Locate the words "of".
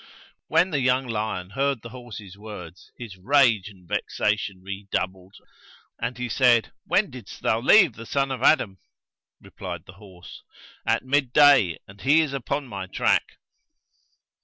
8.31-8.41